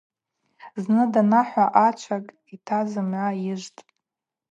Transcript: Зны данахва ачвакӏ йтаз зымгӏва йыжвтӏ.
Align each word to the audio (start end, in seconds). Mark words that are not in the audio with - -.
Зны 0.83 1.03
данахва 1.13 1.65
ачвакӏ 1.85 2.31
йтаз 2.53 2.85
зымгӏва 2.91 3.25
йыжвтӏ. 3.43 3.81